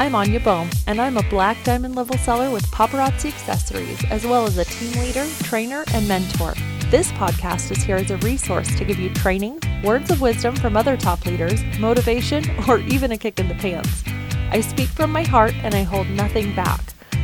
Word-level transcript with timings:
I'm 0.00 0.14
Anya 0.14 0.38
Bohm, 0.38 0.70
and 0.86 1.00
I'm 1.00 1.16
a 1.16 1.24
black 1.24 1.62
diamond 1.64 1.96
level 1.96 2.16
seller 2.18 2.50
with 2.50 2.64
Paparazzi 2.66 3.32
Accessories, 3.32 4.04
as 4.04 4.24
well 4.24 4.46
as 4.46 4.56
a 4.56 4.64
team 4.64 4.92
leader, 5.00 5.26
trainer, 5.42 5.82
and 5.92 6.06
mentor. 6.06 6.54
This 6.88 7.10
podcast 7.12 7.72
is 7.72 7.82
here 7.82 7.96
as 7.96 8.12
a 8.12 8.16
resource 8.18 8.72
to 8.76 8.84
give 8.84 9.00
you 9.00 9.12
training, 9.12 9.58
words 9.82 10.12
of 10.12 10.20
wisdom 10.20 10.54
from 10.54 10.76
other 10.76 10.96
top 10.96 11.26
leaders, 11.26 11.64
motivation, 11.80 12.44
or 12.68 12.78
even 12.78 13.10
a 13.10 13.18
kick 13.18 13.40
in 13.40 13.48
the 13.48 13.56
pants. 13.56 14.04
I 14.52 14.60
speak 14.60 14.88
from 14.88 15.10
my 15.10 15.24
heart 15.24 15.54
and 15.64 15.74
I 15.74 15.82
hold 15.82 16.08
nothing 16.10 16.54
back. 16.54 16.80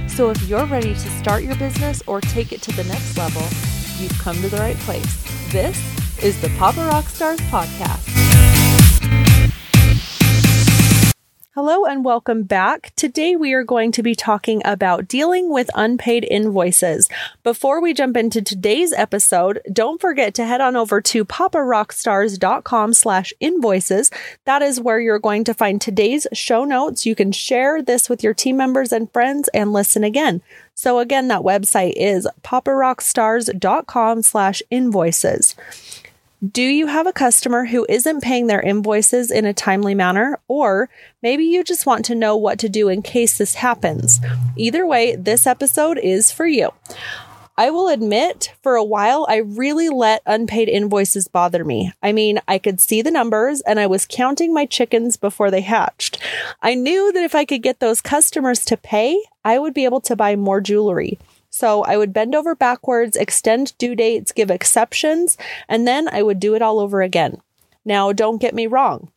So 0.08 0.30
if 0.30 0.42
you're 0.48 0.66
ready 0.66 0.94
to 0.94 1.10
start 1.20 1.44
your 1.44 1.56
business 1.56 2.02
or 2.08 2.20
take 2.20 2.52
it 2.52 2.60
to 2.62 2.72
the 2.72 2.84
next 2.84 3.16
level, 3.16 3.42
you've 3.98 4.18
come 4.18 4.36
to 4.42 4.48
the 4.48 4.58
right 4.58 4.76
place. 4.78 5.52
This 5.52 5.78
is 6.24 6.40
the 6.42 6.48
Papa 6.58 6.80
Rock 6.80 7.04
Stars 7.04 7.40
Podcast. 7.42 8.23
Hello 11.54 11.84
and 11.84 12.04
welcome 12.04 12.42
back. 12.42 12.92
Today 12.96 13.36
we 13.36 13.52
are 13.52 13.62
going 13.62 13.92
to 13.92 14.02
be 14.02 14.16
talking 14.16 14.60
about 14.64 15.06
dealing 15.06 15.50
with 15.50 15.70
unpaid 15.76 16.26
invoices. 16.28 17.08
Before 17.44 17.80
we 17.80 17.94
jump 17.94 18.16
into 18.16 18.42
today's 18.42 18.92
episode, 18.92 19.60
don't 19.72 20.00
forget 20.00 20.34
to 20.34 20.46
head 20.46 20.60
on 20.60 20.74
over 20.74 21.00
to 21.02 21.24
paparockstars.com 21.24 22.92
slash 22.94 23.32
invoices. 23.38 24.10
That 24.46 24.62
is 24.62 24.80
where 24.80 24.98
you're 24.98 25.20
going 25.20 25.44
to 25.44 25.54
find 25.54 25.80
today's 25.80 26.26
show 26.32 26.64
notes. 26.64 27.06
You 27.06 27.14
can 27.14 27.30
share 27.30 27.80
this 27.80 28.08
with 28.08 28.24
your 28.24 28.34
team 28.34 28.56
members 28.56 28.90
and 28.90 29.12
friends 29.12 29.48
and 29.54 29.72
listen 29.72 30.02
again. 30.02 30.42
So 30.74 30.98
again, 30.98 31.28
that 31.28 31.42
website 31.42 31.92
is 31.94 32.26
paparockstars.com 32.42 34.22
slash 34.22 34.60
invoices. 34.72 35.54
Do 36.50 36.62
you 36.62 36.88
have 36.88 37.06
a 37.06 37.12
customer 37.12 37.64
who 37.64 37.86
isn't 37.88 38.22
paying 38.22 38.48
their 38.48 38.60
invoices 38.60 39.30
in 39.30 39.46
a 39.46 39.54
timely 39.54 39.94
manner? 39.94 40.40
Or 40.46 40.90
maybe 41.22 41.44
you 41.44 41.64
just 41.64 41.86
want 41.86 42.04
to 42.06 42.14
know 42.14 42.36
what 42.36 42.58
to 42.58 42.68
do 42.68 42.88
in 42.88 43.02
case 43.02 43.38
this 43.38 43.54
happens. 43.54 44.20
Either 44.56 44.84
way, 44.84 45.16
this 45.16 45.46
episode 45.46 45.96
is 45.96 46.32
for 46.32 46.44
you. 46.46 46.70
I 47.56 47.70
will 47.70 47.88
admit, 47.88 48.52
for 48.62 48.74
a 48.74 48.84
while, 48.84 49.24
I 49.28 49.36
really 49.36 49.88
let 49.88 50.22
unpaid 50.26 50.68
invoices 50.68 51.28
bother 51.28 51.64
me. 51.64 51.92
I 52.02 52.12
mean, 52.12 52.40
I 52.48 52.58
could 52.58 52.80
see 52.80 53.00
the 53.00 53.12
numbers 53.12 53.60
and 53.62 53.80
I 53.80 53.86
was 53.86 54.04
counting 54.04 54.52
my 54.52 54.66
chickens 54.66 55.16
before 55.16 55.50
they 55.50 55.62
hatched. 55.62 56.18
I 56.60 56.74
knew 56.74 57.12
that 57.12 57.22
if 57.22 57.34
I 57.34 57.44
could 57.44 57.62
get 57.62 57.80
those 57.80 58.02
customers 58.02 58.64
to 58.66 58.76
pay, 58.76 59.22
I 59.44 59.58
would 59.58 59.72
be 59.72 59.84
able 59.84 60.00
to 60.02 60.16
buy 60.16 60.34
more 60.36 60.60
jewelry. 60.60 61.18
So 61.54 61.84
I 61.84 61.96
would 61.96 62.12
bend 62.12 62.34
over 62.34 62.56
backwards, 62.56 63.16
extend 63.16 63.78
due 63.78 63.94
dates, 63.94 64.32
give 64.32 64.50
exceptions, 64.50 65.38
and 65.68 65.86
then 65.86 66.08
I 66.08 66.20
would 66.20 66.40
do 66.40 66.56
it 66.56 66.62
all 66.62 66.80
over 66.80 67.00
again. 67.00 67.40
Now, 67.84 68.12
don't 68.12 68.40
get 68.40 68.56
me 68.56 68.66
wrong. 68.66 69.12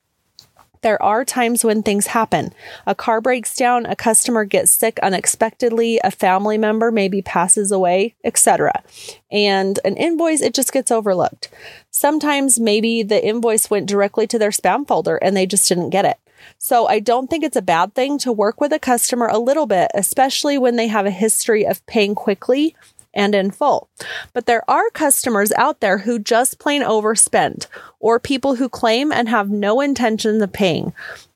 There 0.83 1.01
are 1.01 1.25
times 1.25 1.63
when 1.63 1.81
things 1.81 2.05
happen. 2.05 2.53
A 2.85 2.93
car 2.93 3.21
breaks 3.21 3.55
down, 3.55 3.87
a 3.87 3.95
customer 3.95 4.45
gets 4.45 4.71
sick 4.71 4.99
unexpectedly, 5.01 5.99
a 6.03 6.11
family 6.11 6.59
member 6.59 6.91
maybe 6.91 7.23
passes 7.23 7.71
away, 7.71 8.13
etc. 8.23 8.83
And 9.31 9.79
an 9.83 9.97
invoice, 9.97 10.41
it 10.41 10.53
just 10.53 10.71
gets 10.71 10.91
overlooked. 10.91 11.49
Sometimes 11.89 12.59
maybe 12.59 13.01
the 13.01 13.25
invoice 13.25 13.71
went 13.71 13.87
directly 13.87 14.27
to 14.27 14.37
their 14.37 14.51
spam 14.51 14.87
folder 14.87 15.15
and 15.17 15.35
they 15.35 15.47
just 15.47 15.67
didn't 15.67 15.89
get 15.89 16.05
it. 16.05 16.19
So 16.57 16.87
I 16.87 16.99
don't 16.99 17.29
think 17.29 17.43
it's 17.43 17.55
a 17.55 17.61
bad 17.61 17.93
thing 17.93 18.17
to 18.19 18.31
work 18.31 18.61
with 18.61 18.73
a 18.73 18.79
customer 18.79 19.27
a 19.27 19.39
little 19.39 19.65
bit, 19.65 19.91
especially 19.93 20.57
when 20.57 20.75
they 20.75 20.87
have 20.87 21.05
a 21.05 21.11
history 21.11 21.65
of 21.65 21.85
paying 21.85 22.15
quickly 22.15 22.75
and 23.13 23.33
in 23.33 23.51
full. 23.51 23.89
But 24.33 24.45
there 24.45 24.69
are 24.69 24.89
customers 24.91 25.51
out 25.53 25.79
there 25.79 25.99
who 25.99 26.19
just 26.19 26.59
plain 26.59 26.83
overspend, 26.83 27.67
or 27.99 28.19
people 28.19 28.55
who 28.55 28.69
claim 28.69 29.11
and 29.11 29.27
have 29.27 29.49
no 29.49 29.81
intention 29.81 30.41
of 30.41 30.53
paying. 30.53 30.93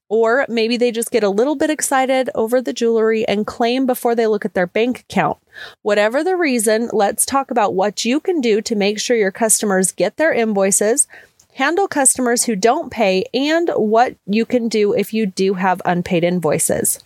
Or 0.07 0.45
maybe 0.49 0.75
they 0.75 0.91
just 0.91 1.09
get 1.09 1.23
a 1.23 1.29
little 1.29 1.55
bit 1.55 1.69
excited 1.69 2.29
over 2.35 2.61
the 2.61 2.73
jewelry 2.73 3.25
and 3.27 3.47
claim 3.47 3.85
before 3.85 4.13
they 4.13 4.27
look 4.27 4.43
at 4.43 4.53
their 4.53 4.67
bank 4.67 4.99
account. 4.99 5.37
Whatever 5.83 6.21
the 6.21 6.35
reason, 6.35 6.89
let's 6.91 7.25
talk 7.25 7.49
about 7.49 7.75
what 7.75 8.03
you 8.03 8.19
can 8.19 8.41
do 8.41 8.61
to 8.61 8.75
make 8.75 8.99
sure 8.99 9.15
your 9.15 9.31
customers 9.31 9.93
get 9.93 10.17
their 10.17 10.33
invoices 10.33 11.07
handle 11.53 11.87
customers 11.87 12.45
who 12.45 12.55
don't 12.55 12.91
pay, 12.91 13.25
and 13.33 13.69
what 13.75 14.15
you 14.25 14.45
can 14.45 14.67
do 14.67 14.93
if 14.93 15.13
you 15.13 15.25
do 15.25 15.55
have 15.55 15.81
unpaid 15.85 16.23
invoices. 16.23 16.99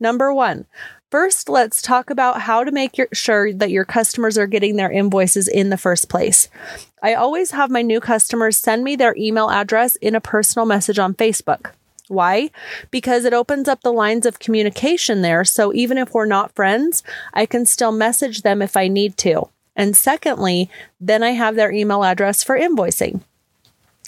Number 0.00 0.32
one, 0.32 0.66
first, 1.10 1.48
let's 1.48 1.82
talk 1.82 2.10
about 2.10 2.42
how 2.42 2.64
to 2.64 2.72
make 2.72 2.96
sure 3.12 3.52
that 3.52 3.70
your 3.70 3.84
customers 3.84 4.38
are 4.38 4.46
getting 4.46 4.76
their 4.76 4.90
invoices 4.90 5.48
in 5.48 5.70
the 5.70 5.78
first 5.78 6.08
place. 6.08 6.48
I 7.02 7.14
always 7.14 7.50
have 7.52 7.70
my 7.70 7.82
new 7.82 8.00
customers 8.00 8.58
send 8.58 8.84
me 8.84 8.96
their 8.96 9.14
email 9.16 9.50
address 9.50 9.96
in 9.96 10.14
a 10.14 10.20
personal 10.20 10.66
message 10.66 10.98
on 10.98 11.14
Facebook. 11.14 11.72
Why? 12.08 12.50
Because 12.90 13.24
it 13.24 13.32
opens 13.32 13.68
up 13.68 13.82
the 13.82 13.92
lines 13.92 14.26
of 14.26 14.38
communication 14.38 15.22
there. 15.22 15.44
So 15.44 15.74
even 15.74 15.98
if 15.98 16.14
we're 16.14 16.24
not 16.26 16.54
friends, 16.54 17.02
I 17.34 17.46
can 17.46 17.66
still 17.66 17.92
message 17.92 18.42
them 18.42 18.62
if 18.62 18.76
I 18.76 18.88
need 18.88 19.16
to. 19.18 19.48
And 19.74 19.96
secondly, 19.96 20.70
then 21.00 21.22
I 21.22 21.30
have 21.30 21.56
their 21.56 21.72
email 21.72 22.04
address 22.04 22.42
for 22.42 22.58
invoicing. 22.58 23.22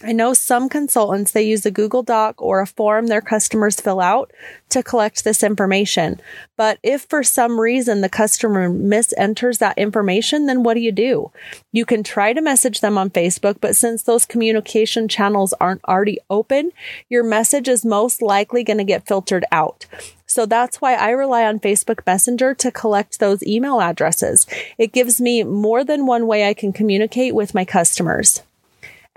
I 0.01 0.13
know 0.13 0.33
some 0.33 0.69
consultants, 0.69 1.33
they 1.33 1.43
use 1.43 1.67
a 1.67 1.73
Google 1.73 2.05
Doc 2.05 2.41
or 2.41 2.61
a 2.61 2.67
form 2.69 3.09
their 3.09 3.21
customers 3.21 3.81
fill 3.81 4.01
out 4.01 4.33
to 4.69 4.81
collect 4.81 5.25
this 5.25 5.43
information. 5.43 6.21
But 6.57 6.79
if 6.85 7.03
for 7.03 7.25
some 7.25 7.59
reason 7.59 8.01
the 8.01 8.09
customer 8.09 8.71
misenters 8.71 9.59
that 9.59 9.77
information, 9.77 10.47
then 10.47 10.63
what 10.63 10.75
do 10.75 10.81
you 10.81 10.93
do? 10.93 11.33
You 11.73 11.85
can 11.85 12.05
try 12.05 12.33
to 12.33 12.41
message 12.41 12.81
them 12.81 12.97
on 12.97 13.11
Facebook, 13.11 13.57
but 13.61 13.75
since 13.75 14.05
those 14.05 14.25
communication 14.25 15.09
channels 15.09 15.53
aren't 15.55 15.85
already 15.85 16.21
open, 16.31 16.71
your 17.09 17.25
message 17.25 17.67
is 17.67 17.85
most 17.85 18.23
likely 18.23 18.63
going 18.63 18.79
to 18.79 18.85
get 18.85 19.09
filtered 19.09 19.45
out. 19.51 19.87
So 20.27 20.47
that's 20.47 20.81
why 20.81 20.95
I 20.95 21.11
rely 21.11 21.45
on 21.45 21.59
Facebook 21.59 22.07
Messenger 22.07 22.55
to 22.55 22.71
collect 22.71 23.19
those 23.19 23.43
email 23.43 23.81
addresses. 23.81 24.47
It 24.77 24.93
gives 24.93 25.21
me 25.21 25.43
more 25.43 25.83
than 25.83 26.07
one 26.07 26.29
way 26.29 26.47
I 26.47 26.55
can 26.55 26.73
communicate 26.73 27.35
with 27.35 27.53
my 27.53 27.65
customers. 27.65 28.43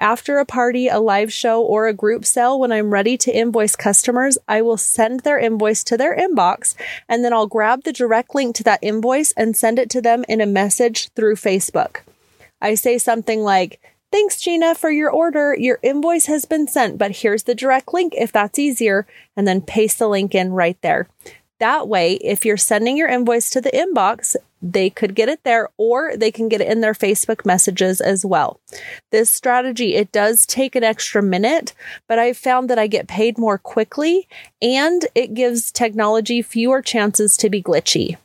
After 0.01 0.39
a 0.39 0.45
party, 0.45 0.87
a 0.87 0.99
live 0.99 1.31
show, 1.31 1.61
or 1.61 1.87
a 1.87 1.93
group 1.93 2.25
sale, 2.25 2.59
when 2.59 2.71
I'm 2.71 2.89
ready 2.89 3.17
to 3.19 3.31
invoice 3.31 3.75
customers, 3.75 4.35
I 4.47 4.63
will 4.63 4.75
send 4.75 5.19
their 5.19 5.37
invoice 5.37 5.83
to 5.85 5.95
their 5.95 6.17
inbox 6.17 6.73
and 7.07 7.23
then 7.23 7.33
I'll 7.33 7.45
grab 7.45 7.83
the 7.83 7.93
direct 7.93 8.33
link 8.33 8.55
to 8.55 8.63
that 8.63 8.79
invoice 8.81 9.31
and 9.33 9.55
send 9.55 9.77
it 9.77 9.91
to 9.91 10.01
them 10.01 10.25
in 10.27 10.41
a 10.41 10.47
message 10.47 11.09
through 11.09 11.35
Facebook. 11.35 11.97
I 12.59 12.73
say 12.73 12.97
something 12.97 13.41
like, 13.41 13.79
Thanks, 14.11 14.41
Gina, 14.41 14.73
for 14.73 14.89
your 14.89 15.11
order. 15.11 15.55
Your 15.57 15.77
invoice 15.83 16.25
has 16.25 16.45
been 16.45 16.67
sent, 16.67 16.97
but 16.97 17.17
here's 17.17 17.43
the 17.43 17.55
direct 17.55 17.93
link 17.93 18.13
if 18.17 18.31
that's 18.31 18.57
easier, 18.59 19.05
and 19.37 19.47
then 19.47 19.61
paste 19.61 19.99
the 19.99 20.09
link 20.09 20.33
in 20.33 20.51
right 20.51 20.81
there. 20.81 21.07
That 21.59 21.87
way, 21.87 22.15
if 22.15 22.43
you're 22.43 22.57
sending 22.57 22.97
your 22.97 23.07
invoice 23.07 23.51
to 23.51 23.61
the 23.61 23.69
inbox, 23.69 24.35
they 24.61 24.89
could 24.89 25.15
get 25.15 25.29
it 25.29 25.43
there 25.43 25.69
or 25.77 26.15
they 26.15 26.31
can 26.31 26.49
get 26.49 26.61
it 26.61 26.67
in 26.67 26.81
their 26.81 26.93
Facebook 26.93 27.45
messages 27.45 27.99
as 27.99 28.25
well. 28.25 28.59
This 29.11 29.29
strategy, 29.29 29.95
it 29.95 30.11
does 30.11 30.45
take 30.45 30.75
an 30.75 30.83
extra 30.83 31.23
minute, 31.23 31.73
but 32.07 32.19
I've 32.19 32.37
found 32.37 32.69
that 32.69 32.79
I 32.79 32.87
get 32.87 33.07
paid 33.07 33.37
more 33.37 33.57
quickly 33.57 34.27
and 34.61 35.05
it 35.15 35.33
gives 35.33 35.71
technology 35.71 36.41
fewer 36.41 36.81
chances 36.81 37.37
to 37.37 37.49
be 37.49 37.61
glitchy. 37.61 38.17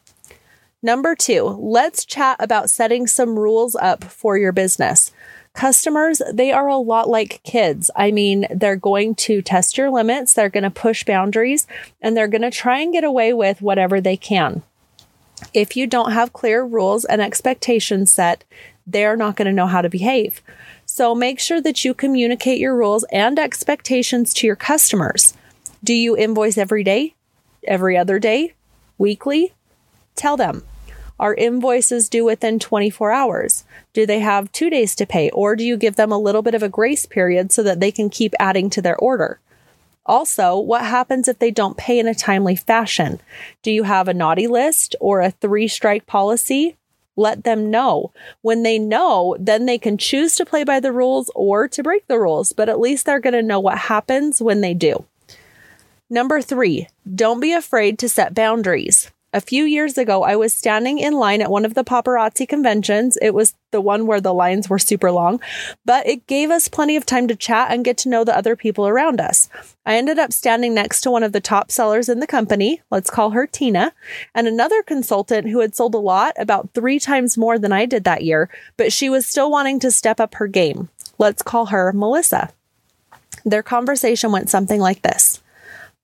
Number 0.83 1.15
two, 1.15 1.43
let's 1.43 2.05
chat 2.05 2.37
about 2.39 2.71
setting 2.71 3.07
some 3.07 3.39
rules 3.39 3.75
up 3.75 4.05
for 4.05 4.37
your 4.37 4.53
business. 4.53 5.11
Customers, 5.55 6.21
they 6.31 6.53
are 6.53 6.69
a 6.69 6.77
lot 6.77 7.09
like 7.09 7.43
kids. 7.43 7.91
I 7.97 8.11
mean, 8.11 8.47
they're 8.51 8.77
going 8.77 9.15
to 9.17 9.41
test 9.41 9.79
your 9.79 9.91
limits, 9.91 10.35
they're 10.35 10.51
going 10.51 10.65
to 10.65 10.71
push 10.71 11.03
boundaries, 11.03 11.67
and 12.03 12.15
they're 12.15 12.29
going 12.29 12.43
to 12.43 12.51
try 12.51 12.81
and 12.81 12.93
get 12.93 13.05
away 13.05 13.33
with 13.33 13.63
whatever 13.63 14.01
they 14.01 14.19
can. 14.19 14.63
If 15.53 15.77
you 15.77 15.87
don't 15.87 16.13
have 16.13 16.33
clear 16.33 16.65
rules 16.65 17.05
and 17.05 17.21
expectations 17.21 18.11
set, 18.13 18.45
they're 18.87 19.17
not 19.17 19.37
going 19.37 19.47
to 19.47 19.53
know 19.53 19.67
how 19.67 19.83
to 19.83 19.89
behave. 19.89 20.43
So 20.87 21.15
make 21.15 21.41
sure 21.41 21.61
that 21.61 21.85
you 21.85 21.95
communicate 21.95 22.59
your 22.59 22.77
rules 22.77 23.05
and 23.13 23.39
expectations 23.39 24.33
to 24.35 24.47
your 24.47 24.57
customers. 24.57 25.35
Do 25.83 25.93
you 25.93 26.17
invoice 26.17 26.57
every 26.57 26.85
day? 26.85 27.15
Every 27.67 27.97
other 27.97 28.19
day? 28.19 28.55
Weekly? 28.97 29.53
Tell 30.15 30.37
them. 30.37 30.63
Are 31.19 31.35
invoices 31.35 32.09
due 32.09 32.25
within 32.25 32.59
24 32.59 33.11
hours? 33.11 33.65
Do 33.93 34.07
they 34.07 34.21
have 34.21 34.53
two 34.53 34.69
days 34.69 34.95
to 34.97 35.07
pay? 35.07 35.31
Or 35.31 35.57
do 35.57 35.65
you 35.65 35.77
give 35.77 35.97
them 35.97 36.13
a 36.13 36.19
little 36.19 36.43
bit 36.43 36.55
of 36.55 36.63
a 36.63 36.69
grace 36.69 37.07
period 37.07 37.53
so 37.53 37.63
that 37.63 37.81
they 37.81 37.91
can 37.91 38.11
keep 38.11 38.35
adding 38.39 38.69
to 38.71 38.83
their 38.83 38.97
order? 38.97 39.41
Also, 40.07 40.57
what 40.57 40.85
happens 40.85 41.29
if 41.29 41.39
they 41.39 41.51
don't 41.51 41.77
pay 41.77 41.99
in 41.99 42.07
a 42.07 42.15
timely 42.15 42.57
fashion? 42.57 43.21
Do 43.63 43.71
you 43.71 43.83
have 43.83 44.09
a 44.09 44.15
naughty 44.15 44.47
list 44.47 44.95
or 45.01 45.21
a 45.21 45.33
three 45.33 45.69
strike 45.69 46.07
policy? 46.07 46.77
Let 47.17 47.45
them 47.45 47.71
know. 47.71 48.13
When 48.43 48.63
they 48.63 48.79
know, 48.79 49.37
then 49.39 49.67
they 49.67 49.79
can 49.79 49.99
choose 49.99 50.37
to 50.37 50.47
play 50.47 50.65
by 50.65 50.81
the 50.81 50.93
rules 50.93 51.31
or 51.35 51.67
to 51.69 51.83
break 51.83 52.07
the 52.07 52.21
rules, 52.21 52.53
but 52.53 52.69
at 52.69 52.79
least 52.79 53.05
they're 53.05 53.21
going 53.21 53.35
to 53.35 53.43
know 53.43 53.61
what 53.61 53.79
happens 53.79 54.41
when 54.41 54.61
they 54.61 54.75
do. 54.75 55.05
Number 56.09 56.41
three, 56.41 56.89
don't 57.13 57.41
be 57.41 57.53
afraid 57.53 57.99
to 57.99 58.09
set 58.09 58.35
boundaries. 58.35 59.11
A 59.37 59.41
few 59.43 59.65
years 59.65 59.99
ago, 59.99 60.23
I 60.23 60.35
was 60.35 60.55
standing 60.55 60.99
in 60.99 61.13
line 61.13 61.43
at 61.43 61.51
one 61.51 61.67
of 61.67 61.75
the 61.75 61.85
paparazzi 61.85 62.49
conventions. 62.49 63.19
It 63.21 63.35
was 63.35 63.53
the 63.71 63.83
one 63.83 64.07
where 64.07 64.23
the 64.23 64.33
lines 64.33 64.71
were 64.71 64.79
super 64.79 65.13
long, 65.13 65.43
but 65.85 66.07
it 66.07 66.27
gave 66.27 66.51
us 66.51 66.69
plenty 66.69 66.97
of 66.97 67.05
time 67.05 67.29
to 67.29 67.37
chat 67.37 67.71
and 67.71 67.85
get 67.85 67.99
to 67.99 68.09
know 68.09 68.25
the 68.25 68.35
other 68.35 68.57
people 68.57 68.89
around 68.89 69.21
us. 69.21 69.51
I 69.85 69.97
ended 69.99 70.19
up 70.19 70.33
standing 70.33 70.73
next 70.73 71.03
to 71.03 71.11
one 71.11 71.23
of 71.23 71.33
the 71.33 71.43
top 71.43 71.71
sellers 71.71 72.09
in 72.09 72.21
the 72.21 72.27
company, 72.27 72.81
let's 72.91 73.11
call 73.11 73.33
her 73.33 73.47
Tina, 73.47 73.93
and 74.35 74.49
another 74.49 74.83
consultant 74.83 75.51
who 75.51 75.61
had 75.61 75.75
sold 75.75 75.95
a 75.95 75.99
lot, 75.99 76.33
about 76.39 76.71
three 76.73 76.99
times 76.99 77.37
more 77.37 77.59
than 77.59 77.75
I 77.75 77.85
did 77.85 78.05
that 78.05 78.25
year, 78.25 78.49
but 78.79 78.91
she 78.91 79.11
was 79.11 79.27
still 79.27 79.51
wanting 79.51 79.79
to 79.81 79.91
step 79.91 80.19
up 80.19 80.37
her 80.37 80.47
game. 80.47 80.89
Let's 81.19 81.43
call 81.43 81.67
her 81.67 81.93
Melissa. 81.93 82.55
Their 83.45 83.63
conversation 83.63 84.33
went 84.33 84.49
something 84.49 84.81
like 84.81 85.03
this. 85.03 85.43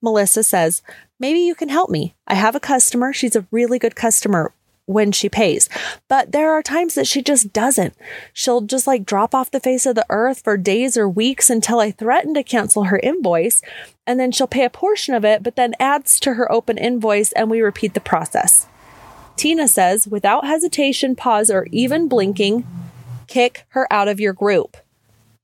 Melissa 0.03 0.43
says, 0.43 0.83
Maybe 1.23 1.39
you 1.39 1.55
can 1.55 1.69
help 1.69 1.89
me. 1.89 2.17
I 2.27 2.35
have 2.35 2.57
a 2.57 2.61
customer. 2.61 3.13
She's 3.13 3.37
a 3.37 3.47
really 3.53 3.79
good 3.79 3.95
customer 3.95 4.53
when 4.87 5.13
she 5.13 5.29
pays. 5.29 5.69
But 6.09 6.33
there 6.33 6.53
are 6.53 6.65
times 6.65 6.97
that 6.97 7.07
she 7.07 7.23
just 7.23 7.53
doesn't. 7.53 7.95
She'll 8.33 8.63
just 8.63 8.89
like 8.89 9.07
drop 9.07 9.33
off 9.33 9.53
the 9.53 9.61
face 9.61 9.87
of 9.87 9.95
the 9.95 10.05
earth 10.11 10.43
for 10.43 10.57
days 10.57 10.97
or 10.97 11.09
weeks 11.09 11.49
until 11.49 11.79
I 11.79 11.93
threaten 11.93 12.35
to 12.35 12.43
cancel 12.43 12.87
her 12.87 12.99
invoice. 12.99 13.63
And 14.05 14.19
then 14.19 14.33
she'll 14.33 14.49
pay 14.49 14.65
a 14.65 14.69
portion 14.69 15.15
of 15.15 15.25
it, 15.25 15.45
but 15.45 15.55
then 15.55 15.77
adds 15.79 16.19
to 16.19 16.35
her 16.35 16.51
open 16.51 16.77
invoice 16.77 17.31
and 17.31 17.49
we 17.49 17.61
repeat 17.61 17.95
the 17.95 18.01
process. 18.01 18.67
Tina 19.37 19.69
says, 19.69 20.09
without 20.09 20.45
hesitation, 20.45 21.15
pause, 21.15 21.51
or 21.51 21.69
even 21.71 22.09
blinking, 22.09 22.67
kick 23.29 23.65
her 23.69 23.87
out 23.93 24.09
of 24.09 24.19
your 24.19 24.33
group. 24.33 24.77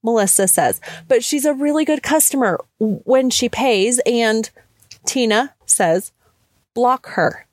Melissa 0.02 0.48
says, 0.48 0.80
but 1.06 1.22
she's 1.22 1.44
a 1.44 1.54
really 1.54 1.84
good 1.84 2.02
customer 2.02 2.58
when 2.80 3.30
she 3.30 3.48
pays. 3.48 4.00
And 4.04 4.50
Tina 5.06 5.54
says, 5.78 6.12
block 6.74 7.06
her. 7.10 7.46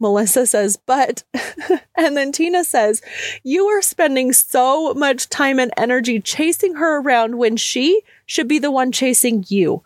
Melissa 0.00 0.46
says, 0.46 0.76
but, 0.76 1.24
and 1.96 2.16
then 2.16 2.32
Tina 2.32 2.64
says, 2.64 3.02
you 3.42 3.66
are 3.66 3.82
spending 3.82 4.32
so 4.32 4.94
much 4.94 5.28
time 5.28 5.58
and 5.58 5.72
energy 5.76 6.20
chasing 6.20 6.74
her 6.74 7.00
around 7.00 7.38
when 7.38 7.56
she 7.56 8.02
should 8.26 8.48
be 8.48 8.58
the 8.58 8.70
one 8.70 8.92
chasing 8.92 9.44
you. 9.48 9.82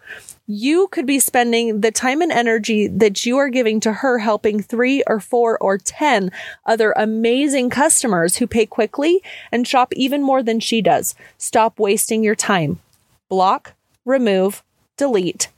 You 0.47 0.89
could 0.89 1.07
be 1.07 1.19
spending 1.19 1.83
the 1.83 1.93
time 1.93 2.23
and 2.23 2.33
energy 2.33 2.89
that 2.89 3.27
you 3.27 3.37
are 3.37 3.51
giving 3.51 3.81
to 3.81 3.93
her 3.93 4.19
helping 4.19 4.63
three 4.63 5.03
or 5.07 5.21
four 5.21 5.59
or 5.59 5.77
10 5.77 6.31
other 6.65 6.93
amazing 6.97 7.69
customers 7.69 8.37
who 8.37 8.47
pay 8.47 8.65
quickly 8.65 9.23
and 9.53 9.69
shop 9.69 9.93
even 9.95 10.23
more 10.23 10.43
than 10.43 10.59
she 10.59 10.81
does. 10.81 11.15
Stop 11.37 11.79
wasting 11.79 12.25
your 12.25 12.35
time. 12.35 12.81
Block, 13.29 13.75
remove, 14.07 14.63
delete, 14.97 15.49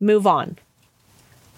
move 0.00 0.26
on. 0.28 0.58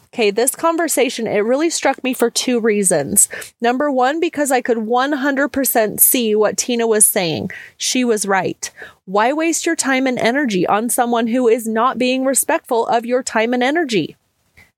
Okay, 0.09 0.31
this 0.31 0.55
conversation, 0.55 1.27
it 1.27 1.41
really 1.41 1.69
struck 1.69 2.03
me 2.03 2.15
for 2.15 2.31
two 2.31 2.61
reasons. 2.61 3.29
Number 3.61 3.91
one, 3.91 4.21
because 4.21 4.51
I 4.51 4.63
could 4.63 4.79
100% 4.79 6.01
see 6.01 6.35
what 6.35 6.57
Tina 6.57 6.87
was 6.87 7.05
saying. 7.05 7.51
She 7.77 8.05
was 8.05 8.27
right. 8.27 8.71
Why 9.05 9.35
waste 9.35 9.67
your 9.67 9.77
time 9.77 10.07
and 10.07 10.19
energy 10.19 10.67
on 10.67 10.89
someone 10.89 11.27
who 11.27 11.47
is 11.47 11.69
not 11.69 11.99
being 11.99 12.25
respectful 12.25 12.87
of 12.87 13.05
your 13.05 13.23
time 13.23 13.53
and 13.53 13.63
energy? 13.63 14.17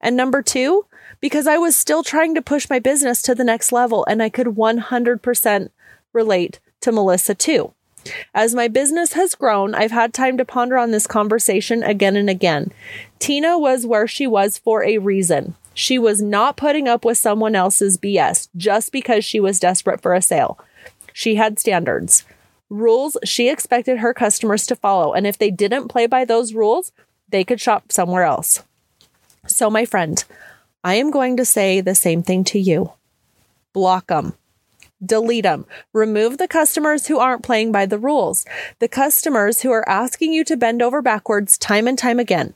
And 0.00 0.16
number 0.16 0.42
two, 0.42 0.86
because 1.20 1.46
I 1.46 1.58
was 1.58 1.76
still 1.76 2.02
trying 2.02 2.34
to 2.34 2.42
push 2.42 2.68
my 2.68 2.80
business 2.80 3.22
to 3.22 3.34
the 3.34 3.44
next 3.44 3.70
level 3.70 4.04
and 4.06 4.22
I 4.22 4.30
could 4.30 4.48
100% 4.48 5.70
relate 6.12 6.60
to 6.80 6.92
Melissa 6.92 7.34
too. 7.36 7.72
As 8.34 8.54
my 8.54 8.68
business 8.68 9.12
has 9.14 9.34
grown, 9.34 9.74
I've 9.74 9.90
had 9.90 10.14
time 10.14 10.36
to 10.38 10.44
ponder 10.44 10.78
on 10.78 10.90
this 10.90 11.06
conversation 11.06 11.82
again 11.82 12.16
and 12.16 12.30
again. 12.30 12.72
Tina 13.18 13.58
was 13.58 13.86
where 13.86 14.06
she 14.06 14.26
was 14.26 14.58
for 14.58 14.84
a 14.84 14.98
reason. 14.98 15.54
She 15.74 15.98
was 15.98 16.20
not 16.20 16.56
putting 16.56 16.88
up 16.88 17.04
with 17.04 17.18
someone 17.18 17.54
else's 17.54 17.96
BS 17.96 18.48
just 18.56 18.92
because 18.92 19.24
she 19.24 19.40
was 19.40 19.60
desperate 19.60 20.00
for 20.00 20.14
a 20.14 20.22
sale. 20.22 20.58
She 21.12 21.36
had 21.36 21.58
standards, 21.58 22.24
rules 22.68 23.16
she 23.24 23.48
expected 23.48 23.98
her 23.98 24.14
customers 24.14 24.66
to 24.66 24.76
follow. 24.76 25.12
And 25.12 25.26
if 25.26 25.38
they 25.38 25.50
didn't 25.50 25.88
play 25.88 26.06
by 26.06 26.24
those 26.24 26.54
rules, 26.54 26.92
they 27.28 27.44
could 27.44 27.60
shop 27.60 27.92
somewhere 27.92 28.24
else. 28.24 28.62
So, 29.46 29.70
my 29.70 29.84
friend, 29.84 30.22
I 30.84 30.94
am 30.94 31.10
going 31.10 31.36
to 31.36 31.44
say 31.44 31.80
the 31.80 31.94
same 31.94 32.22
thing 32.22 32.44
to 32.44 32.58
you 32.58 32.92
block 33.72 34.08
them 34.08 34.34
delete 35.04 35.44
them. 35.44 35.66
Remove 35.92 36.38
the 36.38 36.48
customers 36.48 37.06
who 37.06 37.18
aren't 37.18 37.42
playing 37.42 37.72
by 37.72 37.86
the 37.86 37.98
rules. 37.98 38.44
The 38.78 38.88
customers 38.88 39.62
who 39.62 39.70
are 39.70 39.88
asking 39.88 40.32
you 40.32 40.44
to 40.44 40.56
bend 40.56 40.82
over 40.82 41.02
backwards 41.02 41.58
time 41.58 41.86
and 41.86 41.98
time 41.98 42.18
again. 42.18 42.54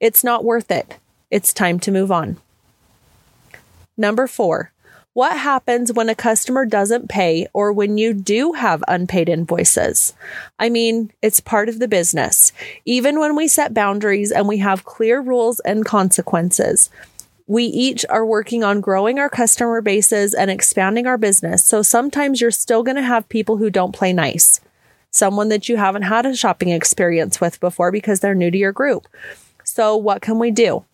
It's 0.00 0.24
not 0.24 0.44
worth 0.44 0.70
it. 0.70 0.98
It's 1.30 1.52
time 1.52 1.80
to 1.80 1.90
move 1.90 2.12
on. 2.12 2.38
Number 3.96 4.26
four, 4.26 4.72
what 5.16 5.38
happens 5.38 5.94
when 5.94 6.10
a 6.10 6.14
customer 6.14 6.66
doesn't 6.66 7.08
pay 7.08 7.46
or 7.54 7.72
when 7.72 7.96
you 7.96 8.12
do 8.12 8.52
have 8.52 8.84
unpaid 8.86 9.30
invoices? 9.30 10.12
I 10.58 10.68
mean, 10.68 11.10
it's 11.22 11.40
part 11.40 11.70
of 11.70 11.78
the 11.78 11.88
business. 11.88 12.52
Even 12.84 13.18
when 13.18 13.34
we 13.34 13.48
set 13.48 13.72
boundaries 13.72 14.30
and 14.30 14.46
we 14.46 14.58
have 14.58 14.84
clear 14.84 15.22
rules 15.22 15.58
and 15.60 15.86
consequences, 15.86 16.90
we 17.46 17.64
each 17.64 18.04
are 18.08 18.26
working 18.26 18.64
on 18.64 18.80
growing 18.80 19.18
our 19.18 19.28
customer 19.28 19.80
bases 19.80 20.34
and 20.34 20.50
expanding 20.50 21.06
our 21.06 21.18
business. 21.18 21.64
So 21.64 21.82
sometimes 21.82 22.40
you're 22.40 22.50
still 22.50 22.82
going 22.82 22.96
to 22.96 23.02
have 23.02 23.28
people 23.28 23.56
who 23.56 23.70
don't 23.70 23.94
play 23.94 24.12
nice. 24.12 24.60
Someone 25.10 25.48
that 25.50 25.68
you 25.68 25.76
haven't 25.76 26.02
had 26.02 26.26
a 26.26 26.36
shopping 26.36 26.70
experience 26.70 27.40
with 27.40 27.60
before 27.60 27.92
because 27.92 28.20
they're 28.20 28.34
new 28.34 28.50
to 28.50 28.58
your 28.58 28.72
group. 28.72 29.06
So 29.64 29.96
what 29.96 30.22
can 30.22 30.38
we 30.38 30.50
do? 30.50 30.84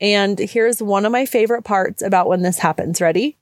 And 0.00 0.38
here's 0.38 0.82
one 0.82 1.04
of 1.04 1.12
my 1.12 1.26
favorite 1.26 1.62
parts 1.62 2.02
about 2.02 2.28
when 2.28 2.42
this 2.42 2.58
happens. 2.58 3.00
Ready? 3.00 3.36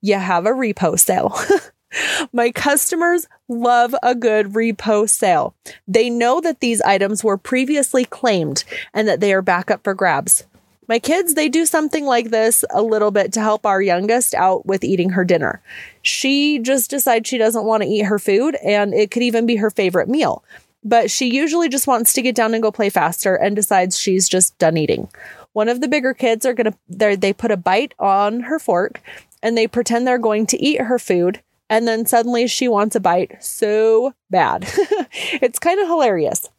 You 0.00 0.16
have 0.16 0.46
a 0.46 0.50
repo 0.50 0.98
sale. 0.98 1.38
My 2.32 2.50
customers 2.50 3.28
love 3.48 3.94
a 4.02 4.14
good 4.14 4.52
repo 4.52 5.08
sale. 5.08 5.54
They 5.86 6.10
know 6.10 6.40
that 6.40 6.60
these 6.60 6.80
items 6.82 7.22
were 7.22 7.36
previously 7.36 8.04
claimed 8.04 8.64
and 8.94 9.06
that 9.08 9.20
they 9.20 9.32
are 9.32 9.42
back 9.42 9.70
up 9.70 9.84
for 9.84 9.94
grabs. 9.94 10.44
My 10.88 10.98
kids, 10.98 11.34
they 11.34 11.48
do 11.48 11.64
something 11.64 12.04
like 12.04 12.30
this 12.30 12.64
a 12.70 12.82
little 12.82 13.10
bit 13.10 13.32
to 13.34 13.40
help 13.40 13.64
our 13.64 13.80
youngest 13.80 14.34
out 14.34 14.66
with 14.66 14.82
eating 14.82 15.10
her 15.10 15.24
dinner. 15.24 15.62
She 16.02 16.58
just 16.58 16.90
decides 16.90 17.28
she 17.28 17.38
doesn't 17.38 17.64
want 17.64 17.82
to 17.82 17.88
eat 17.88 18.06
her 18.06 18.18
food, 18.18 18.56
and 18.56 18.92
it 18.92 19.10
could 19.10 19.22
even 19.22 19.46
be 19.46 19.56
her 19.56 19.70
favorite 19.70 20.08
meal. 20.08 20.44
But 20.84 21.10
she 21.10 21.32
usually 21.32 21.68
just 21.68 21.86
wants 21.86 22.12
to 22.14 22.22
get 22.22 22.34
down 22.34 22.54
and 22.54 22.62
go 22.62 22.72
play 22.72 22.90
faster 22.90 23.36
and 23.36 23.54
decides 23.54 23.98
she's 23.98 24.28
just 24.28 24.58
done 24.58 24.76
eating. 24.76 25.08
One 25.52 25.68
of 25.68 25.80
the 25.80 25.88
bigger 25.88 26.14
kids 26.14 26.44
are 26.44 26.54
going 26.54 26.72
to, 26.72 27.16
they 27.16 27.32
put 27.32 27.52
a 27.52 27.56
bite 27.56 27.94
on 27.98 28.40
her 28.40 28.58
fork 28.58 29.00
and 29.42 29.56
they 29.56 29.68
pretend 29.68 30.06
they're 30.06 30.18
going 30.18 30.46
to 30.46 30.62
eat 30.62 30.80
her 30.80 30.98
food. 30.98 31.40
And 31.70 31.86
then 31.86 32.04
suddenly 32.04 32.48
she 32.48 32.68
wants 32.68 32.96
a 32.96 33.00
bite 33.00 33.42
so 33.42 34.14
bad. 34.30 34.64
it's 35.40 35.58
kind 35.58 35.80
of 35.80 35.86
hilarious. 35.86 36.50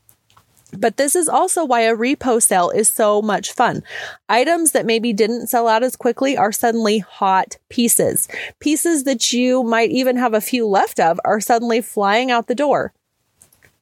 But 0.78 0.98
this 0.98 1.16
is 1.16 1.30
also 1.30 1.66
why 1.66 1.82
a 1.82 1.96
repo 1.96 2.42
sale 2.42 2.70
is 2.70 2.90
so 2.90 3.22
much 3.22 3.52
fun. 3.52 3.84
Items 4.28 4.72
that 4.72 4.86
maybe 4.86 5.14
didn't 5.14 5.48
sell 5.48 5.68
out 5.68 5.84
as 5.84 5.96
quickly 5.96 6.36
are 6.36 6.52
suddenly 6.52 7.00
hot 7.00 7.58
pieces. 7.70 8.28
Pieces 8.60 9.04
that 9.04 9.34
you 9.34 9.64
might 9.64 9.92
even 9.92 10.18
have 10.18 10.34
a 10.34 10.42
few 10.42 10.68
left 10.68 11.00
of 11.00 11.20
are 11.24 11.40
suddenly 11.40 11.82
flying 11.82 12.32
out 12.32 12.48
the 12.48 12.56
door. 12.56 12.94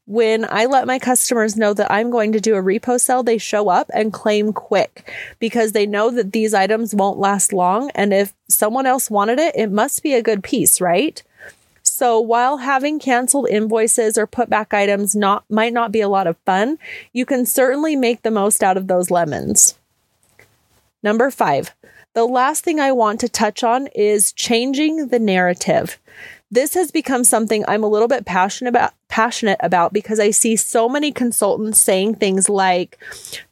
When 0.07 0.45
I 0.49 0.65
let 0.65 0.87
my 0.87 0.99
customers 0.99 1.55
know 1.55 1.73
that 1.73 1.91
I'm 1.91 2.09
going 2.09 2.33
to 2.33 2.41
do 2.41 2.55
a 2.55 2.61
repo 2.61 2.99
sale, 2.99 3.23
they 3.23 3.37
show 3.37 3.69
up 3.69 3.89
and 3.93 4.11
claim 4.11 4.51
quick 4.51 5.09
because 5.39 5.71
they 5.71 5.85
know 5.85 6.09
that 6.11 6.33
these 6.33 6.53
items 6.53 6.93
won't 6.93 7.17
last 7.17 7.53
long. 7.53 7.91
And 7.95 8.11
if 8.13 8.33
someone 8.49 8.85
else 8.85 9.09
wanted 9.09 9.39
it, 9.39 9.55
it 9.55 9.71
must 9.71 10.03
be 10.03 10.13
a 10.13 10.21
good 10.21 10.43
piece, 10.43 10.81
right? 10.81 11.23
So 12.01 12.19
while 12.19 12.57
having 12.57 12.97
canceled 12.97 13.47
invoices 13.47 14.17
or 14.17 14.25
put 14.25 14.49
back 14.49 14.73
items 14.73 15.15
not 15.15 15.43
might 15.51 15.71
not 15.71 15.91
be 15.91 16.01
a 16.01 16.09
lot 16.09 16.25
of 16.25 16.35
fun, 16.47 16.79
you 17.13 17.27
can 17.27 17.45
certainly 17.45 17.95
make 17.95 18.23
the 18.23 18.31
most 18.31 18.63
out 18.63 18.75
of 18.75 18.87
those 18.87 19.11
lemons. 19.11 19.77
Number 21.03 21.29
5. 21.29 21.75
The 22.15 22.25
last 22.25 22.63
thing 22.63 22.79
I 22.79 22.91
want 22.91 23.19
to 23.19 23.29
touch 23.29 23.63
on 23.63 23.85
is 23.93 24.33
changing 24.33 25.09
the 25.09 25.19
narrative. 25.19 25.99
This 26.51 26.73
has 26.73 26.91
become 26.91 27.23
something 27.23 27.63
I'm 27.65 27.83
a 27.83 27.87
little 27.87 28.09
bit 28.09 28.25
passionate 28.25 28.69
about 28.69 28.93
passionate 29.07 29.59
about 29.61 29.93
because 29.93 30.19
I 30.19 30.31
see 30.31 30.55
so 30.55 30.87
many 30.89 31.11
consultants 31.11 31.79
saying 31.79 32.15
things 32.15 32.49
like 32.49 32.97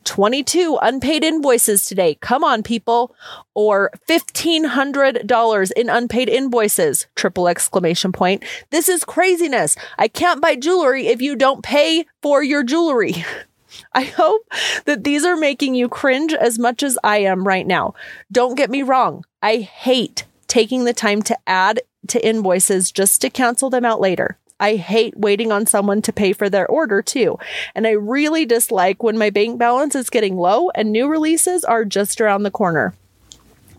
22 0.05 0.79
unpaid 0.81 1.23
invoices 1.23 1.85
today. 1.85 2.15
Come 2.15 2.43
on 2.43 2.63
people 2.63 3.15
or 3.53 3.91
$1500 4.09 5.71
in 5.73 5.89
unpaid 5.89 6.29
invoices. 6.29 7.07
Triple 7.15 7.47
exclamation 7.47 8.11
point. 8.11 8.43
This 8.69 8.87
is 8.89 9.03
craziness. 9.03 9.75
I 9.97 10.07
can't 10.07 10.41
buy 10.41 10.55
jewelry 10.55 11.07
if 11.07 11.21
you 11.21 11.35
don't 11.35 11.63
pay 11.63 12.05
for 12.21 12.41
your 12.41 12.63
jewelry. 12.63 13.25
I 13.93 14.03
hope 14.03 14.41
that 14.85 15.03
these 15.03 15.23
are 15.23 15.37
making 15.37 15.75
you 15.75 15.89
cringe 15.89 16.33
as 16.33 16.57
much 16.57 16.83
as 16.83 16.97
I 17.03 17.19
am 17.19 17.45
right 17.45 17.67
now. 17.67 17.93
Don't 18.31 18.55
get 18.55 18.69
me 18.69 18.81
wrong. 18.81 19.25
I 19.41 19.57
hate 19.57 20.25
taking 20.47 20.83
the 20.83 20.93
time 20.93 21.21
to 21.23 21.37
add 21.45 21.81
to 22.07 22.25
invoices 22.25 22.91
just 22.91 23.21
to 23.21 23.29
cancel 23.29 23.69
them 23.69 23.85
out 23.85 24.01
later. 24.01 24.37
I 24.59 24.75
hate 24.75 25.17
waiting 25.17 25.51
on 25.51 25.65
someone 25.65 26.01
to 26.01 26.13
pay 26.13 26.33
for 26.33 26.49
their 26.49 26.67
order 26.67 27.01
too. 27.01 27.39
And 27.73 27.87
I 27.87 27.91
really 27.91 28.45
dislike 28.45 29.01
when 29.01 29.17
my 29.17 29.29
bank 29.29 29.57
balance 29.57 29.95
is 29.95 30.09
getting 30.09 30.35
low 30.35 30.69
and 30.71 30.91
new 30.91 31.07
releases 31.07 31.63
are 31.63 31.85
just 31.85 32.19
around 32.19 32.43
the 32.43 32.51
corner. 32.51 32.93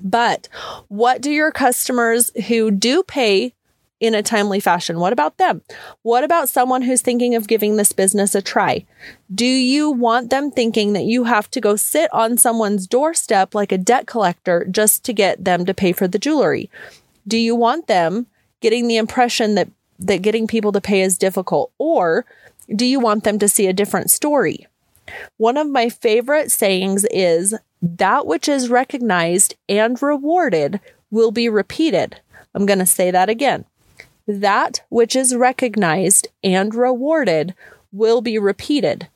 But 0.03 0.49
what 0.89 1.21
do 1.21 1.31
your 1.31 1.53
customers 1.53 2.31
who 2.47 2.71
do 2.71 3.03
pay 3.03 3.53
in 4.01 4.15
a 4.15 4.23
timely 4.23 4.61
fashion? 4.61 4.99
What 4.99 5.13
about 5.13 5.37
them? 5.37 5.61
What 6.01 6.25
about 6.25 6.49
someone 6.49 6.81
who's 6.81 7.03
thinking 7.03 7.35
of 7.35 7.47
giving 7.47 7.77
this 7.77 7.93
business 7.93 8.35
a 8.35 8.41
try? 8.41 8.87
Do 9.33 9.45
you 9.45 9.91
want 9.91 10.31
them 10.31 10.51
thinking 10.51 10.95
that 10.95 11.05
you 11.05 11.25
have 11.25 11.51
to 11.51 11.61
go 11.61 11.77
sit 11.77 12.11
on 12.15 12.39
someone's 12.39 12.87
doorstep 12.87 13.55
like 13.55 13.73
a 13.73 13.79
debt 13.79 14.07
collector 14.07 14.67
just 14.71 15.05
to 15.05 15.13
get 15.13 15.45
them 15.45 15.67
to 15.67 15.75
pay 15.75 15.93
for 15.93 16.09
the 16.09 16.19
jewelry? 16.19 16.71
Do 17.27 17.39
you 17.39 17.55
want 17.55 17.87
them 17.87 18.27
getting 18.61 18.89
the 18.89 18.97
impression 18.97 19.55
that 19.55 19.69
that 19.99 20.23
getting 20.23 20.47
people 20.47 20.73
to 20.73 20.81
pay 20.81 21.03
is 21.03 21.19
difficult 21.19 21.73
or 21.79 22.25
do 22.75 22.87
you 22.87 23.01
want 23.01 23.25
them 23.25 23.39
to 23.39 23.49
see 23.49 23.67
a 23.67 23.73
different 23.73 24.11
story? 24.11 24.67
One 25.37 25.57
of 25.57 25.69
my 25.69 25.89
favorite 25.89 26.51
sayings 26.51 27.05
is 27.11 27.55
that 27.83 28.27
which 28.27 28.49
is 28.49 28.71
recognized 28.71 29.57
and 29.69 30.01
rewarded 30.01 30.81
will 31.11 31.33
be 31.33 31.49
repeated. 31.49 32.21
I'm 32.55 32.67
going 32.67 32.79
to 32.79 32.87
say 32.87 33.11
that 33.11 33.29
again. 33.29 33.65
That 34.27 34.83
which 34.89 35.17
is 35.17 35.35
recognized 35.35 36.29
and 36.45 36.75
rewarded 36.75 37.55
will 37.93 38.21
be 38.21 38.39
repeated. 38.39 39.09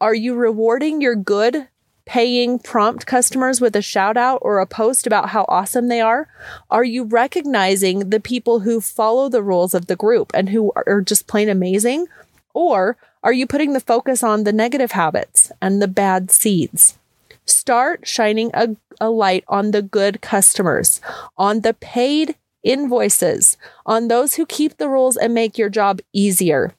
Are 0.00 0.14
you 0.14 0.34
rewarding 0.34 1.00
your 1.00 1.14
good, 1.14 1.68
paying, 2.06 2.58
prompt 2.58 3.06
customers 3.06 3.60
with 3.60 3.74
a 3.76 3.82
shout 3.82 4.16
out 4.16 4.38
or 4.42 4.58
a 4.58 4.66
post 4.66 5.06
about 5.06 5.30
how 5.30 5.44
awesome 5.48 5.88
they 5.88 6.00
are? 6.00 6.28
Are 6.70 6.84
you 6.84 7.04
recognizing 7.04 8.10
the 8.10 8.20
people 8.20 8.60
who 8.60 8.80
follow 8.80 9.28
the 9.28 9.42
rules 9.42 9.74
of 9.74 9.86
the 9.86 9.96
group 9.96 10.30
and 10.34 10.50
who 10.50 10.72
are 10.76 11.00
just 11.00 11.26
plain 11.26 11.48
amazing? 11.48 12.06
Or 12.52 12.96
are 13.22 13.32
you 13.32 13.46
putting 13.46 13.72
the 13.72 13.80
focus 13.80 14.22
on 14.22 14.44
the 14.44 14.52
negative 14.52 14.92
habits 14.92 15.50
and 15.62 15.80
the 15.80 15.88
bad 15.88 16.30
seeds? 16.30 16.98
Start 17.46 18.06
shining 18.06 18.50
a, 18.54 18.76
a 19.00 19.10
light 19.10 19.44
on 19.48 19.70
the 19.70 19.82
good 19.82 20.20
customers, 20.20 21.00
on 21.36 21.60
the 21.60 21.74
paid 21.74 22.36
invoices, 22.62 23.56
on 23.86 24.08
those 24.08 24.34
who 24.34 24.46
keep 24.46 24.76
the 24.76 24.88
rules 24.88 25.16
and 25.16 25.34
make 25.34 25.58
your 25.58 25.68
job 25.68 26.00
easier. 26.12 26.74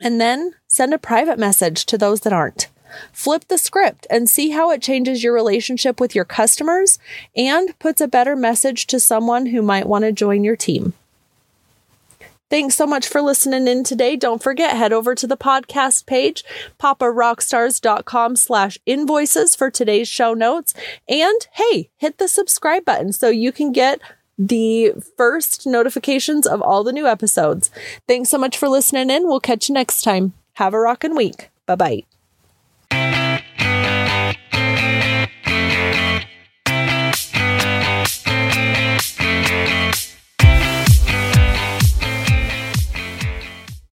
And 0.00 0.20
then 0.20 0.54
send 0.66 0.94
a 0.94 0.98
private 0.98 1.38
message 1.38 1.84
to 1.86 1.98
those 1.98 2.20
that 2.20 2.32
aren't. 2.32 2.68
Flip 3.12 3.46
the 3.48 3.58
script 3.58 4.06
and 4.10 4.28
see 4.28 4.50
how 4.50 4.70
it 4.70 4.82
changes 4.82 5.22
your 5.22 5.32
relationship 5.32 6.00
with 6.00 6.14
your 6.14 6.24
customers 6.24 6.98
and 7.36 7.78
puts 7.78 8.00
a 8.00 8.08
better 8.08 8.36
message 8.36 8.86
to 8.88 9.00
someone 9.00 9.46
who 9.46 9.62
might 9.62 9.86
want 9.86 10.04
to 10.04 10.12
join 10.12 10.44
your 10.44 10.56
team. 10.56 10.94
Thanks 12.50 12.74
so 12.74 12.84
much 12.84 13.06
for 13.06 13.22
listening 13.22 13.68
in 13.68 13.84
today. 13.84 14.16
Don't 14.16 14.42
forget, 14.42 14.76
head 14.76 14.92
over 14.92 15.14
to 15.14 15.26
the 15.28 15.36
podcast 15.36 16.06
page, 16.06 16.44
paparockstars.com 16.80 18.34
slash 18.34 18.76
invoices 18.86 19.54
for 19.54 19.70
today's 19.70 20.08
show 20.08 20.34
notes. 20.34 20.74
And 21.08 21.46
hey, 21.52 21.90
hit 21.96 22.18
the 22.18 22.26
subscribe 22.26 22.84
button 22.84 23.12
so 23.12 23.28
you 23.28 23.52
can 23.52 23.70
get 23.70 24.00
the 24.36 24.94
first 25.16 25.64
notifications 25.64 26.44
of 26.44 26.60
all 26.60 26.82
the 26.82 26.92
new 26.92 27.06
episodes. 27.06 27.70
Thanks 28.08 28.30
so 28.30 28.38
much 28.38 28.58
for 28.58 28.68
listening 28.68 29.10
in. 29.10 29.28
We'll 29.28 29.38
catch 29.38 29.68
you 29.68 29.74
next 29.74 30.02
time. 30.02 30.32
Have 30.54 30.74
a 30.74 30.78
rockin' 30.80 31.14
week. 31.14 31.50
Bye 31.66 31.76
bye. 31.76 32.19